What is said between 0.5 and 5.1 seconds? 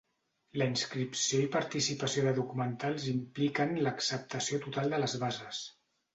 La inscripció i participació de documentals impliquen l’acceptació total de